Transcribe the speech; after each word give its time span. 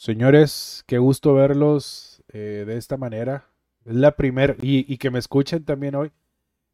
Señores, 0.00 0.82
qué 0.86 0.96
gusto 0.96 1.34
verlos 1.34 2.22
eh, 2.28 2.64
de 2.66 2.78
esta 2.78 2.96
manera. 2.96 3.50
Es 3.84 3.94
la 3.94 4.16
primera, 4.16 4.56
y, 4.62 4.96
que 4.96 5.10
me 5.10 5.18
escuchen 5.18 5.66
también 5.66 5.94
hoy. 5.94 6.10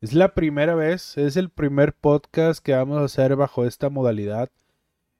Es 0.00 0.12
la 0.12 0.32
primera 0.32 0.76
vez, 0.76 1.18
es 1.18 1.36
el 1.36 1.50
primer 1.50 1.92
podcast 1.92 2.62
que 2.64 2.72
vamos 2.72 2.98
a 2.98 3.04
hacer 3.04 3.34
bajo 3.34 3.64
esta 3.64 3.90
modalidad. 3.90 4.52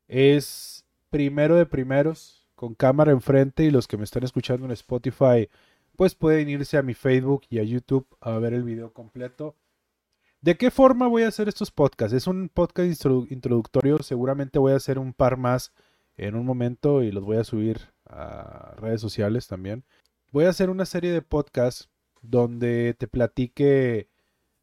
Es 0.07 0.85
primero 1.11 1.57
de 1.57 1.67
primeros, 1.67 2.49
con 2.55 2.77
cámara 2.77 3.11
enfrente 3.11 3.65
y 3.65 3.73
los 3.73 3.89
que 3.89 3.97
me 3.97 4.05
están 4.05 4.23
escuchando 4.23 4.67
en 4.67 4.71
Spotify, 4.71 5.49
pues 5.97 6.15
pueden 6.15 6.49
irse 6.49 6.79
a 6.79 6.83
mi 6.83 6.95
Facebook 6.95 7.43
y 7.51 7.59
a 7.59 7.65
YouTube 7.65 8.07
a 8.21 8.39
ver 8.39 8.55
el 8.55 8.63
video 8.63 8.93
completo. 8.93 9.57
¿De 10.41 10.57
qué 10.57 10.71
forma 10.71 11.09
voy 11.09 11.25
a 11.25 11.29
hacer 11.29 11.49
estos 11.49 11.73
podcasts? 11.73 12.15
Es 12.15 12.29
un 12.29 12.51
podcast 12.51 13.05
introductorio, 13.31 13.99
seguramente 13.99 14.61
voy 14.61 14.75
a 14.75 14.77
hacer 14.77 15.01
un 15.01 15.13
par 15.13 15.37
más 15.39 15.73
en 16.17 16.37
un 16.37 16.47
momento 16.47 17.03
y 17.03 17.11
los 17.11 17.25
voy 17.25 17.39
a 17.39 17.43
subir 17.43 17.96
a 18.09 18.75
redes 18.77 19.01
sociales 19.01 19.47
también. 19.47 19.85
Voy 20.33 20.45
a 20.45 20.51
hacer 20.51 20.71
una 20.71 20.87
serie 20.87 21.13
de 21.13 21.23
podcasts 21.23 21.89
donde 22.23 22.95
te 22.99 23.07
platique 23.07 24.09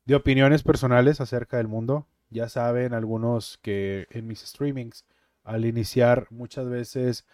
de 0.06 0.16
opiniones 0.16 0.64
personales 0.64 1.22
acerca 1.22 1.58
del 1.58 1.68
mundo. 1.68 2.08
Ya 2.30 2.50
saben 2.50 2.94
algunos 2.94 3.60
que 3.62 4.08
en 4.12 4.28
mis 4.28 4.40
streamings 4.40 5.06
al 5.44 5.66
iniciar 5.66 6.28
muchas 6.30 6.68
veces 6.68 7.26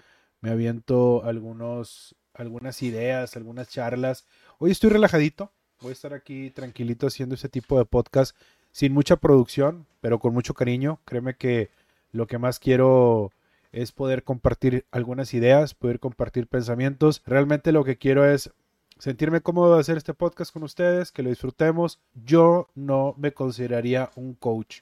me 0.41 0.51
aviento 0.51 1.23
algunos 1.23 2.15
algunas 2.33 2.81
ideas, 2.83 3.35
algunas 3.35 3.69
charlas. 3.69 4.25
Hoy 4.59 4.71
estoy 4.71 4.91
relajadito, 4.91 5.51
voy 5.81 5.89
a 5.89 5.93
estar 5.93 6.13
aquí 6.13 6.51
tranquilito 6.51 7.07
haciendo 7.07 7.35
ese 7.35 7.49
tipo 7.49 7.77
de 7.77 7.85
podcast 7.85 8.35
sin 8.71 8.93
mucha 8.93 9.17
producción, 9.17 9.85
pero 10.01 10.19
con 10.19 10.33
mucho 10.33 10.53
cariño. 10.53 10.99
Créeme 11.05 11.35
que 11.35 11.69
lo 12.11 12.27
que 12.27 12.37
más 12.37 12.59
quiero 12.59 13.31
es 13.71 13.91
poder 13.91 14.23
compartir 14.23 14.85
algunas 14.91 15.33
ideas, 15.33 15.73
poder 15.73 15.99
compartir 15.99 16.47
pensamientos. 16.47 17.21
Realmente 17.25 17.71
lo 17.71 17.83
que 17.83 17.97
quiero 17.97 18.25
es 18.25 18.51
sentirme 18.97 19.41
cómodo 19.41 19.75
de 19.75 19.81
hacer 19.81 19.97
este 19.97 20.13
podcast 20.13 20.51
con 20.51 20.63
ustedes, 20.63 21.11
que 21.11 21.23
lo 21.23 21.29
disfrutemos. 21.29 21.99
Yo 22.13 22.67
no 22.75 23.15
me 23.17 23.33
consideraría 23.33 24.11
un 24.15 24.33
coach, 24.33 24.81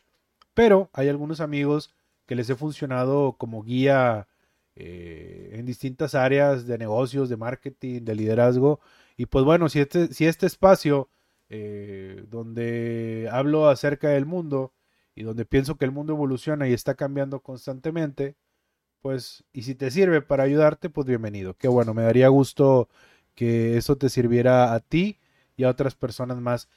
pero 0.53 0.89
hay 0.93 1.09
algunos 1.09 1.39
amigos 1.41 1.93
que 2.25 2.35
les 2.35 2.49
he 2.49 2.55
funcionado 2.55 3.33
como 3.37 3.63
guía 3.63 4.27
eh, 4.75 5.51
en 5.53 5.65
distintas 5.65 6.15
áreas 6.15 6.67
de 6.67 6.77
negocios, 6.77 7.29
de 7.29 7.37
marketing, 7.37 8.01
de 8.01 8.15
liderazgo. 8.15 8.79
Y 9.17 9.25
pues 9.25 9.45
bueno, 9.45 9.69
si 9.69 9.79
este, 9.79 10.13
si 10.13 10.25
este 10.25 10.45
espacio 10.45 11.09
eh, 11.49 12.25
donde 12.29 13.29
hablo 13.31 13.69
acerca 13.69 14.09
del 14.09 14.25
mundo 14.25 14.73
y 15.15 15.23
donde 15.23 15.45
pienso 15.45 15.77
que 15.77 15.85
el 15.85 15.91
mundo 15.91 16.13
evoluciona 16.13 16.67
y 16.67 16.73
está 16.73 16.95
cambiando 16.95 17.39
constantemente, 17.39 18.35
pues, 19.07 19.45
y 19.53 19.61
si 19.61 19.73
te 19.73 19.89
sirve 19.89 20.21
para 20.21 20.43
ayudarte, 20.43 20.89
pues 20.89 21.07
bienvenido. 21.07 21.53
Qué 21.53 21.69
bueno, 21.69 21.93
me 21.93 22.01
daría 22.01 22.27
gusto 22.27 22.89
que 23.35 23.77
eso 23.77 23.95
te 23.95 24.09
sirviera 24.09 24.73
a 24.73 24.81
ti 24.81 25.17
y 25.55 25.63
a 25.63 25.69
otras 25.69 25.95
personas 25.95 26.41
más. 26.41 26.67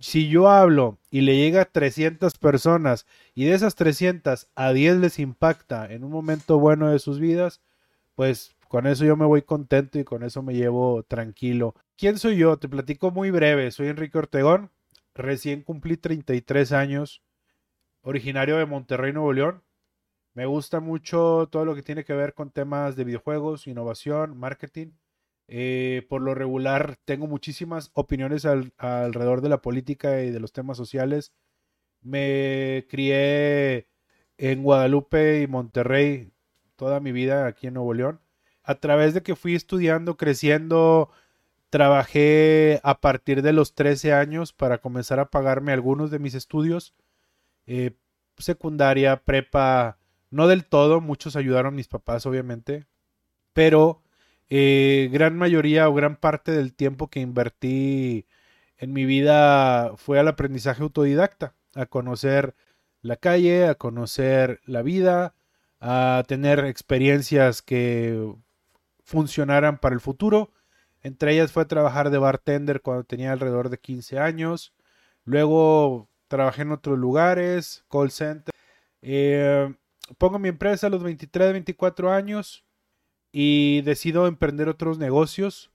Si 0.00 0.26
yo 0.30 0.48
hablo 0.48 0.96
y 1.10 1.20
le 1.20 1.36
llega 1.36 1.60
a 1.60 1.64
300 1.66 2.38
personas 2.38 3.04
y 3.34 3.44
de 3.44 3.52
esas 3.52 3.74
300 3.74 4.48
a 4.54 4.72
10 4.72 4.96
les 4.96 5.18
impacta 5.18 5.92
en 5.92 6.02
un 6.02 6.12
momento 6.12 6.58
bueno 6.58 6.88
de 6.88 6.98
sus 6.98 7.20
vidas, 7.20 7.60
pues 8.14 8.56
con 8.68 8.86
eso 8.86 9.04
yo 9.04 9.18
me 9.18 9.26
voy 9.26 9.42
contento 9.42 9.98
y 9.98 10.04
con 10.04 10.22
eso 10.22 10.42
me 10.42 10.54
llevo 10.54 11.02
tranquilo. 11.02 11.74
¿Quién 11.98 12.18
soy 12.18 12.38
yo? 12.38 12.56
Te 12.56 12.70
platico 12.70 13.10
muy 13.10 13.30
breve. 13.30 13.70
Soy 13.70 13.88
Enrique 13.88 14.16
Ortegón, 14.16 14.70
recién 15.14 15.60
cumplí 15.60 15.98
33 15.98 16.72
años, 16.72 17.22
originario 18.00 18.56
de 18.56 18.64
Monterrey, 18.64 19.12
Nuevo 19.12 19.34
León. 19.34 19.62
Me 20.36 20.44
gusta 20.44 20.80
mucho 20.80 21.48
todo 21.50 21.64
lo 21.64 21.74
que 21.74 21.82
tiene 21.82 22.04
que 22.04 22.12
ver 22.12 22.34
con 22.34 22.50
temas 22.50 22.94
de 22.94 23.04
videojuegos, 23.04 23.66
innovación, 23.66 24.36
marketing. 24.36 24.88
Eh, 25.48 26.04
por 26.10 26.20
lo 26.20 26.34
regular 26.34 26.98
tengo 27.06 27.26
muchísimas 27.26 27.90
opiniones 27.94 28.44
alrededor 28.44 29.40
de 29.40 29.48
la 29.48 29.62
política 29.62 30.20
y 30.20 30.30
de 30.30 30.38
los 30.38 30.52
temas 30.52 30.76
sociales. 30.76 31.32
Me 32.02 32.86
crié 32.90 33.88
en 34.36 34.62
Guadalupe 34.62 35.40
y 35.40 35.46
Monterrey 35.46 36.30
toda 36.76 37.00
mi 37.00 37.12
vida 37.12 37.46
aquí 37.46 37.68
en 37.68 37.74
Nuevo 37.74 37.94
León. 37.94 38.20
A 38.62 38.74
través 38.74 39.14
de 39.14 39.22
que 39.22 39.36
fui 39.36 39.54
estudiando, 39.54 40.18
creciendo, 40.18 41.08
trabajé 41.70 42.78
a 42.82 43.00
partir 43.00 43.40
de 43.40 43.54
los 43.54 43.74
13 43.74 44.12
años 44.12 44.52
para 44.52 44.82
comenzar 44.82 45.18
a 45.18 45.30
pagarme 45.30 45.72
algunos 45.72 46.10
de 46.10 46.18
mis 46.18 46.34
estudios. 46.34 46.94
Eh, 47.66 47.92
secundaria, 48.36 49.24
prepa, 49.24 49.96
no 50.30 50.48
del 50.48 50.66
todo, 50.66 51.00
muchos 51.00 51.36
ayudaron 51.36 51.74
mis 51.74 51.88
papás, 51.88 52.26
obviamente, 52.26 52.86
pero 53.52 54.02
eh, 54.48 55.08
gran 55.12 55.36
mayoría 55.36 55.88
o 55.88 55.94
gran 55.94 56.16
parte 56.16 56.52
del 56.52 56.74
tiempo 56.74 57.08
que 57.08 57.20
invertí 57.20 58.26
en 58.78 58.92
mi 58.92 59.04
vida 59.04 59.96
fue 59.96 60.18
al 60.18 60.28
aprendizaje 60.28 60.82
autodidacta, 60.82 61.54
a 61.74 61.86
conocer 61.86 62.54
la 63.02 63.16
calle, 63.16 63.66
a 63.66 63.74
conocer 63.74 64.60
la 64.66 64.82
vida, 64.82 65.34
a 65.80 66.24
tener 66.26 66.64
experiencias 66.64 67.62
que 67.62 68.34
funcionaran 69.04 69.78
para 69.78 69.94
el 69.94 70.00
futuro. 70.00 70.52
Entre 71.02 71.32
ellas 71.34 71.52
fue 71.52 71.64
trabajar 71.66 72.10
de 72.10 72.18
bartender 72.18 72.82
cuando 72.82 73.04
tenía 73.04 73.32
alrededor 73.32 73.70
de 73.70 73.78
15 73.78 74.18
años. 74.18 74.74
Luego 75.24 76.08
trabajé 76.28 76.62
en 76.62 76.72
otros 76.72 76.98
lugares, 76.98 77.84
call 77.90 78.10
center. 78.10 78.52
Eh, 79.02 79.74
pongo 80.18 80.38
mi 80.38 80.48
empresa 80.48 80.86
a 80.86 80.90
los 80.90 81.02
23, 81.02 81.52
24 81.52 82.12
años 82.12 82.64
y 83.32 83.82
decido 83.82 84.26
emprender 84.26 84.68
otros 84.68 84.98
negocios. 84.98 85.70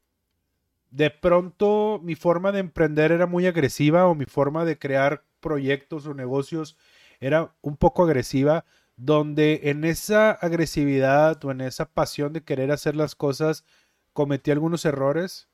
De 0.89 1.09
pronto 1.09 1.99
mi 2.03 2.15
forma 2.15 2.51
de 2.51 2.59
emprender 2.59 3.11
era 3.11 3.27
muy 3.27 3.47
agresiva 3.47 4.07
o 4.07 4.15
mi 4.15 4.25
forma 4.25 4.65
de 4.65 4.77
crear 4.77 5.23
proyectos 5.39 6.05
o 6.05 6.13
negocios 6.13 6.77
era 7.19 7.53
un 7.61 7.77
poco 7.77 8.03
agresiva, 8.03 8.65
donde 8.97 9.61
en 9.65 9.83
esa 9.85 10.31
agresividad 10.31 11.43
o 11.45 11.51
en 11.51 11.61
esa 11.61 11.85
pasión 11.85 12.33
de 12.33 12.43
querer 12.43 12.71
hacer 12.71 12.95
las 12.95 13.15
cosas 13.15 13.63
cometí 14.13 14.51
algunos 14.51 14.85
errores 14.85 15.47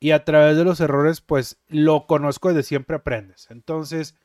y 0.00 0.10
a 0.10 0.24
través 0.24 0.56
de 0.56 0.64
los 0.64 0.80
errores 0.80 1.20
pues 1.20 1.58
lo 1.68 2.06
conozco 2.06 2.48
desde 2.48 2.62
siempre 2.62 2.96
aprendes. 2.96 3.46
Entonces, 3.50 4.16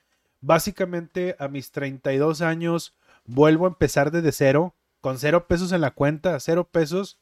básicamente 0.41 1.35
a 1.39 1.47
mis 1.47 1.71
32 1.71 2.41
años 2.41 2.95
vuelvo 3.29 3.65
a 3.65 3.69
empezar 3.69 4.11
desde 4.11 4.31
cero, 4.31 4.73
con 5.01 5.17
cero 5.19 5.47
pesos 5.47 5.71
en 5.71 5.81
la 5.81 5.91
cuenta, 5.91 6.39
cero 6.39 6.67
pesos. 6.69 7.19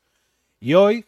Y 0.59 0.73
hoy 0.73 1.05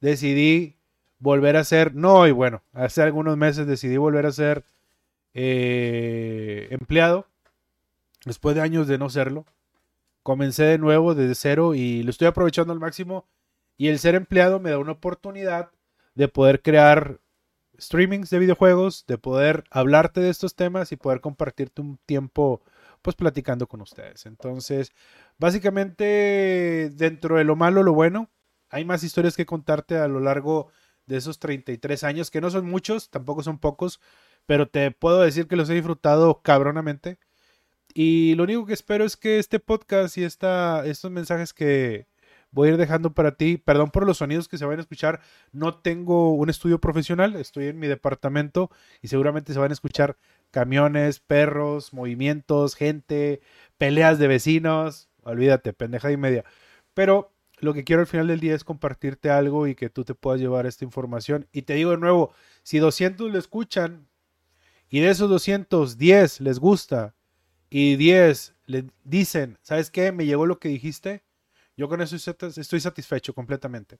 decidí 0.00 0.76
volver 1.18 1.56
a 1.56 1.64
ser, 1.64 1.94
no 1.94 2.14
hoy, 2.14 2.32
bueno, 2.32 2.62
hace 2.72 3.02
algunos 3.02 3.36
meses 3.36 3.66
decidí 3.66 3.96
volver 3.96 4.26
a 4.26 4.32
ser 4.32 4.64
eh, 5.32 6.68
empleado, 6.70 7.26
después 8.24 8.54
de 8.54 8.62
años 8.62 8.86
de 8.86 8.98
no 8.98 9.08
serlo. 9.08 9.46
Comencé 10.22 10.64
de 10.64 10.78
nuevo 10.78 11.14
desde 11.14 11.34
cero 11.34 11.74
y 11.74 12.02
lo 12.02 12.10
estoy 12.10 12.28
aprovechando 12.28 12.72
al 12.72 12.80
máximo. 12.80 13.26
Y 13.76 13.88
el 13.88 13.98
ser 13.98 14.14
empleado 14.14 14.60
me 14.60 14.70
da 14.70 14.78
una 14.78 14.92
oportunidad 14.92 15.70
de 16.14 16.28
poder 16.28 16.62
crear 16.62 17.18
streamings 17.80 18.30
de 18.30 18.38
videojuegos, 18.38 19.04
de 19.06 19.18
poder 19.18 19.64
hablarte 19.70 20.20
de 20.20 20.30
estos 20.30 20.54
temas 20.54 20.92
y 20.92 20.96
poder 20.96 21.20
compartirte 21.20 21.80
un 21.82 21.98
tiempo 22.06 22.62
pues 23.04 23.16
platicando 23.16 23.66
con 23.68 23.82
ustedes. 23.82 24.24
Entonces, 24.24 24.92
básicamente, 25.38 26.90
dentro 26.94 27.36
de 27.36 27.44
lo 27.44 27.54
malo, 27.54 27.82
lo 27.82 27.92
bueno, 27.92 28.30
hay 28.70 28.86
más 28.86 29.04
historias 29.04 29.36
que 29.36 29.44
contarte 29.44 29.98
a 29.98 30.08
lo 30.08 30.20
largo 30.20 30.68
de 31.04 31.18
esos 31.18 31.38
33 31.38 32.02
años, 32.02 32.30
que 32.30 32.40
no 32.40 32.50
son 32.50 32.64
muchos, 32.64 33.10
tampoco 33.10 33.42
son 33.42 33.58
pocos, 33.58 34.00
pero 34.46 34.68
te 34.68 34.90
puedo 34.90 35.20
decir 35.20 35.46
que 35.46 35.56
los 35.56 35.68
he 35.68 35.74
disfrutado 35.74 36.40
cabronamente. 36.40 37.18
Y 37.92 38.34
lo 38.36 38.44
único 38.44 38.64
que 38.64 38.72
espero 38.72 39.04
es 39.04 39.18
que 39.18 39.38
este 39.38 39.60
podcast 39.60 40.16
y 40.16 40.24
esta, 40.24 40.86
estos 40.86 41.10
mensajes 41.10 41.52
que 41.52 42.08
voy 42.52 42.68
a 42.68 42.72
ir 42.72 42.76
dejando 42.78 43.12
para 43.12 43.36
ti, 43.36 43.58
perdón 43.58 43.90
por 43.90 44.06
los 44.06 44.18
sonidos 44.18 44.48
que 44.48 44.56
se 44.56 44.64
van 44.64 44.78
a 44.78 44.82
escuchar, 44.82 45.20
no 45.52 45.74
tengo 45.74 46.32
un 46.32 46.48
estudio 46.48 46.80
profesional, 46.80 47.36
estoy 47.36 47.66
en 47.66 47.78
mi 47.78 47.86
departamento 47.86 48.70
y 49.02 49.08
seguramente 49.08 49.52
se 49.52 49.58
van 49.58 49.72
a 49.72 49.74
escuchar 49.74 50.16
camiones, 50.54 51.18
perros, 51.18 51.92
movimientos, 51.92 52.76
gente, 52.76 53.40
peleas 53.76 54.20
de 54.20 54.28
vecinos, 54.28 55.08
olvídate, 55.24 55.72
pendeja 55.72 56.12
y 56.12 56.16
media. 56.16 56.44
Pero 56.94 57.32
lo 57.58 57.74
que 57.74 57.82
quiero 57.82 58.02
al 58.02 58.06
final 58.06 58.28
del 58.28 58.38
día 58.38 58.54
es 58.54 58.62
compartirte 58.62 59.30
algo 59.30 59.66
y 59.66 59.74
que 59.74 59.90
tú 59.90 60.04
te 60.04 60.14
puedas 60.14 60.40
llevar 60.40 60.64
esta 60.66 60.84
información. 60.84 61.48
Y 61.50 61.62
te 61.62 61.74
digo 61.74 61.90
de 61.90 61.96
nuevo, 61.98 62.32
si 62.62 62.78
200 62.78 63.32
lo 63.32 63.36
escuchan 63.36 64.06
y 64.88 65.00
de 65.00 65.10
esos 65.10 65.28
200, 65.28 65.98
10 65.98 66.40
les 66.40 66.60
gusta 66.60 67.16
y 67.68 67.96
10 67.96 68.54
le 68.66 68.86
dicen, 69.02 69.58
¿sabes 69.60 69.90
qué? 69.90 70.12
Me 70.12 70.24
llegó 70.24 70.46
lo 70.46 70.60
que 70.60 70.68
dijiste. 70.68 71.24
Yo 71.76 71.88
con 71.88 72.00
eso 72.00 72.14
estoy 72.14 72.78
satisfecho 72.78 73.34
completamente. 73.34 73.98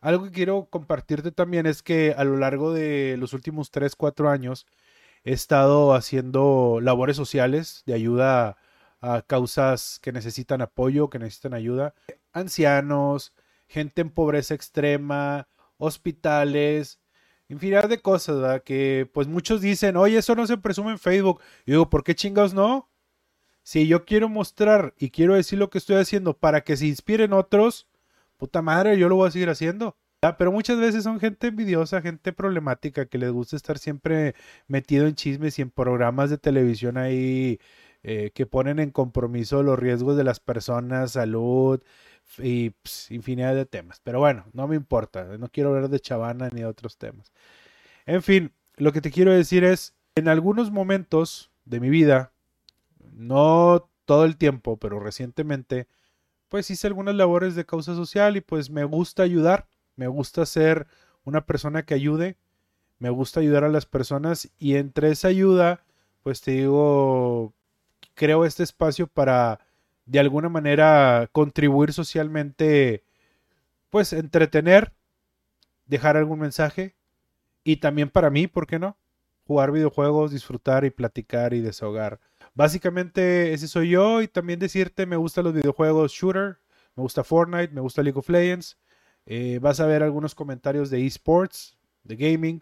Algo 0.00 0.24
que 0.24 0.32
quiero 0.32 0.64
compartirte 0.64 1.30
también 1.30 1.66
es 1.66 1.84
que 1.84 2.14
a 2.16 2.24
lo 2.24 2.36
largo 2.36 2.72
de 2.72 3.16
los 3.16 3.32
últimos 3.32 3.70
3, 3.70 3.94
4 3.94 4.28
años, 4.28 4.66
he 5.24 5.32
estado 5.32 5.94
haciendo 5.94 6.80
labores 6.82 7.16
sociales 7.16 7.82
de 7.86 7.94
ayuda 7.94 8.56
a 9.00 9.22
causas 9.22 9.98
que 10.02 10.12
necesitan 10.12 10.62
apoyo, 10.62 11.10
que 11.10 11.18
necesitan 11.18 11.54
ayuda. 11.54 11.94
Ancianos, 12.32 13.32
gente 13.66 14.00
en 14.00 14.10
pobreza 14.10 14.54
extrema, 14.54 15.48
hospitales, 15.76 17.00
infinidad 17.48 17.88
de 17.88 18.00
cosas, 18.00 18.36
¿verdad? 18.36 18.62
Que 18.62 19.08
pues 19.12 19.26
muchos 19.26 19.60
dicen, 19.60 19.96
oye, 19.96 20.18
eso 20.18 20.34
no 20.34 20.46
se 20.46 20.58
presume 20.58 20.92
en 20.92 20.98
Facebook. 20.98 21.40
Y 21.66 21.72
digo, 21.72 21.88
¿por 21.90 22.04
qué 22.04 22.14
chingados 22.14 22.54
no? 22.54 22.90
Si 23.62 23.86
yo 23.86 24.04
quiero 24.04 24.28
mostrar 24.28 24.94
y 24.98 25.10
quiero 25.10 25.34
decir 25.34 25.58
lo 25.58 25.70
que 25.70 25.78
estoy 25.78 25.96
haciendo 25.96 26.34
para 26.38 26.62
que 26.62 26.76
se 26.76 26.86
inspiren 26.86 27.32
otros, 27.32 27.86
puta 28.36 28.62
madre, 28.62 28.98
yo 28.98 29.08
lo 29.08 29.16
voy 29.16 29.28
a 29.28 29.30
seguir 29.30 29.50
haciendo. 29.50 29.96
Pero 30.20 30.50
muchas 30.50 30.80
veces 30.80 31.04
son 31.04 31.20
gente 31.20 31.46
envidiosa, 31.46 32.02
gente 32.02 32.32
problemática, 32.32 33.06
que 33.06 33.18
les 33.18 33.30
gusta 33.30 33.54
estar 33.54 33.78
siempre 33.78 34.34
metido 34.66 35.06
en 35.06 35.14
chismes 35.14 35.58
y 35.58 35.62
en 35.62 35.70
programas 35.70 36.28
de 36.28 36.38
televisión 36.38 36.98
ahí 36.98 37.60
eh, 38.02 38.32
que 38.34 38.44
ponen 38.44 38.80
en 38.80 38.90
compromiso 38.90 39.62
los 39.62 39.78
riesgos 39.78 40.16
de 40.16 40.24
las 40.24 40.40
personas, 40.40 41.12
salud 41.12 41.80
y 42.38 42.70
pues, 42.70 43.12
infinidad 43.12 43.54
de 43.54 43.64
temas. 43.64 44.00
Pero 44.02 44.18
bueno, 44.18 44.44
no 44.52 44.66
me 44.66 44.74
importa, 44.74 45.24
no 45.38 45.48
quiero 45.50 45.70
hablar 45.70 45.88
de 45.88 46.00
chavana 46.00 46.48
ni 46.52 46.60
de 46.62 46.66
otros 46.66 46.98
temas. 46.98 47.32
En 48.06 48.22
fin, 48.22 48.52
lo 48.76 48.92
que 48.92 49.00
te 49.00 49.12
quiero 49.12 49.32
decir 49.32 49.62
es, 49.62 49.94
en 50.16 50.26
algunos 50.28 50.72
momentos 50.72 51.52
de 51.64 51.78
mi 51.78 51.90
vida, 51.90 52.32
no 53.12 53.88
todo 54.04 54.24
el 54.24 54.36
tiempo, 54.36 54.78
pero 54.78 54.98
recientemente, 54.98 55.86
pues 56.48 56.70
hice 56.70 56.88
algunas 56.88 57.14
labores 57.14 57.54
de 57.54 57.66
causa 57.66 57.94
social 57.94 58.36
y 58.36 58.40
pues 58.40 58.70
me 58.70 58.84
gusta 58.84 59.22
ayudar 59.22 59.68
me 59.98 60.06
gusta 60.06 60.46
ser 60.46 60.86
una 61.24 61.44
persona 61.44 61.84
que 61.84 61.92
ayude, 61.92 62.36
me 63.00 63.10
gusta 63.10 63.40
ayudar 63.40 63.64
a 63.64 63.68
las 63.68 63.84
personas 63.84 64.48
y 64.56 64.76
entre 64.76 65.10
esa 65.10 65.26
ayuda, 65.26 65.84
pues 66.22 66.40
te 66.40 66.52
digo, 66.52 67.52
creo 68.14 68.44
este 68.44 68.62
espacio 68.62 69.08
para 69.08 69.58
de 70.06 70.20
alguna 70.20 70.48
manera 70.48 71.28
contribuir 71.32 71.92
socialmente, 71.92 73.02
pues 73.90 74.12
entretener, 74.12 74.92
dejar 75.86 76.16
algún 76.16 76.38
mensaje 76.38 76.94
y 77.64 77.78
también 77.78 78.08
para 78.08 78.30
mí, 78.30 78.46
¿por 78.46 78.68
qué 78.68 78.78
no? 78.78 78.96
Jugar 79.48 79.72
videojuegos, 79.72 80.30
disfrutar 80.30 80.84
y 80.84 80.90
platicar 80.90 81.54
y 81.54 81.60
desahogar. 81.60 82.20
Básicamente 82.54 83.52
ese 83.52 83.66
soy 83.66 83.90
yo 83.90 84.22
y 84.22 84.28
también 84.28 84.60
decirte 84.60 85.06
me 85.06 85.16
gustan 85.16 85.42
los 85.44 85.54
videojuegos 85.54 86.12
shooter, 86.12 86.60
me 86.94 87.02
gusta 87.02 87.24
Fortnite, 87.24 87.74
me 87.74 87.80
gusta 87.80 88.02
League 88.04 88.18
of 88.18 88.28
Legends 88.28 88.78
eh, 89.30 89.58
vas 89.60 89.78
a 89.78 89.86
ver 89.86 90.02
algunos 90.02 90.34
comentarios 90.34 90.88
de 90.88 91.06
esports, 91.06 91.76
de 92.02 92.16
gaming 92.16 92.60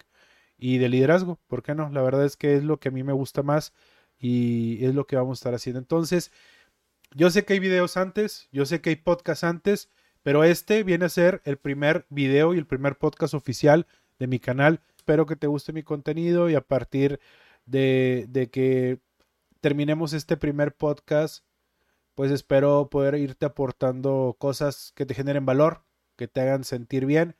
y 0.57 0.79
de 0.79 0.89
liderazgo. 0.89 1.39
¿Por 1.47 1.63
qué 1.63 1.73
no? 1.73 1.89
La 1.89 2.01
verdad 2.01 2.25
es 2.25 2.35
que 2.35 2.57
es 2.57 2.63
lo 2.65 2.77
que 2.77 2.89
a 2.89 2.91
mí 2.91 3.03
me 3.03 3.13
gusta 3.13 3.41
más 3.41 3.73
y 4.19 4.83
es 4.85 4.93
lo 4.93 5.07
que 5.07 5.15
vamos 5.15 5.37
a 5.37 5.39
estar 5.39 5.53
haciendo. 5.53 5.79
Entonces, 5.79 6.29
yo 7.15 7.29
sé 7.29 7.45
que 7.45 7.53
hay 7.53 7.59
videos 7.59 7.95
antes, 7.95 8.49
yo 8.51 8.65
sé 8.65 8.81
que 8.81 8.89
hay 8.89 8.97
podcasts 8.97 9.45
antes, 9.45 9.89
pero 10.23 10.43
este 10.43 10.83
viene 10.83 11.05
a 11.05 11.09
ser 11.09 11.41
el 11.45 11.57
primer 11.57 12.05
video 12.09 12.53
y 12.53 12.57
el 12.57 12.67
primer 12.67 12.97
podcast 12.97 13.33
oficial 13.33 13.87
de 14.19 14.27
mi 14.27 14.39
canal. 14.39 14.81
Espero 14.97 15.25
que 15.25 15.37
te 15.37 15.47
guste 15.47 15.71
mi 15.71 15.83
contenido 15.83 16.49
y 16.49 16.55
a 16.55 16.61
partir 16.67 17.21
de, 17.65 18.25
de 18.27 18.49
que 18.49 18.99
terminemos 19.61 20.11
este 20.11 20.35
primer 20.35 20.75
podcast, 20.75 21.45
pues 22.13 22.29
espero 22.29 22.89
poder 22.89 23.15
irte 23.15 23.45
aportando 23.45 24.35
cosas 24.37 24.91
que 24.95 25.05
te 25.05 25.13
generen 25.13 25.45
valor, 25.45 25.86
que 26.17 26.27
te 26.27 26.41
hagan 26.41 26.63
sentir 26.65 27.05
bien 27.05 27.35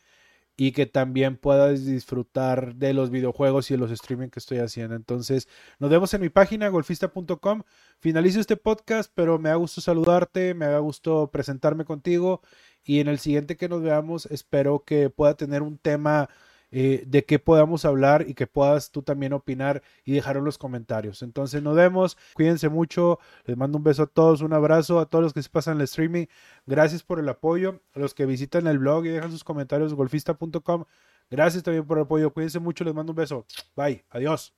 y 0.57 0.71
que 0.71 0.87
también 0.87 1.37
puedas 1.37 1.85
disfrutar 1.85 2.75
de 2.75 2.93
los 2.93 3.11
videojuegos 3.11 3.69
y 3.69 3.75
de 3.75 3.77
los 3.79 3.91
streaming 3.91 4.29
que 4.29 4.39
estoy 4.39 4.57
haciendo. 4.57 4.95
Entonces, 4.95 5.47
nos 5.79 5.91
vemos 5.91 6.13
en 6.15 6.21
mi 6.21 6.29
página 6.29 6.67
golfista.com. 6.69 7.61
Finalizo 7.99 8.39
este 8.39 8.57
podcast, 8.57 9.11
pero 9.13 9.37
me 9.37 9.49
ha 9.49 9.55
gusto 9.55 9.81
saludarte, 9.81 10.55
me 10.55 10.65
ha 10.65 10.79
gusto 10.79 11.29
presentarme 11.31 11.85
contigo 11.85 12.41
y 12.83 12.99
en 13.01 13.07
el 13.07 13.19
siguiente 13.19 13.55
que 13.55 13.69
nos 13.69 13.83
veamos 13.83 14.25
espero 14.27 14.83
que 14.83 15.11
pueda 15.11 15.35
tener 15.35 15.61
un 15.61 15.77
tema 15.77 16.29
eh, 16.71 17.03
de 17.07 17.23
qué 17.25 17.39
podamos 17.39 17.85
hablar 17.85 18.25
y 18.27 18.33
que 18.33 18.47
puedas 18.47 18.91
tú 18.91 19.01
también 19.01 19.33
opinar 19.33 19.81
y 20.03 20.13
dejar 20.13 20.37
en 20.37 20.43
los 20.45 20.57
comentarios. 20.57 21.21
Entonces 21.21 21.63
nos 21.63 21.75
vemos, 21.75 22.17
cuídense 22.33 22.69
mucho, 22.69 23.19
les 23.45 23.55
mando 23.55 23.77
un 23.77 23.83
beso 23.83 24.03
a 24.03 24.07
todos, 24.07 24.41
un 24.41 24.53
abrazo 24.53 24.99
a 24.99 25.05
todos 25.05 25.23
los 25.23 25.33
que 25.33 25.41
se 25.41 25.49
pasan 25.49 25.77
el 25.77 25.83
streaming, 25.83 26.25
gracias 26.65 27.03
por 27.03 27.19
el 27.19 27.29
apoyo, 27.29 27.81
a 27.93 27.99
los 27.99 28.13
que 28.13 28.25
visitan 28.25 28.67
el 28.67 28.79
blog 28.79 29.05
y 29.05 29.09
dejan 29.09 29.31
sus 29.31 29.43
comentarios 29.43 29.93
golfista.com, 29.93 30.85
gracias 31.29 31.63
también 31.63 31.85
por 31.85 31.97
el 31.97 32.03
apoyo, 32.03 32.33
cuídense 32.33 32.59
mucho, 32.59 32.83
les 32.83 32.93
mando 32.93 33.11
un 33.11 33.17
beso, 33.17 33.45
bye, 33.75 34.03
adiós. 34.09 34.53